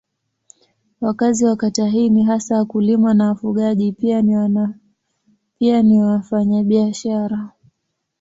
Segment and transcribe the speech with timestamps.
[1.01, 4.21] Wakazi wa kata hii ni hasa wakulima na wafugaji pia
[5.75, 7.51] ni wafanyabiashara.